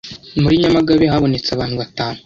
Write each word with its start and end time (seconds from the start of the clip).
muri 0.41 0.55
Nyamagabe 0.61 1.05
habonetse 1.13 1.49
abantu 1.51 1.75
batanu 1.81 2.19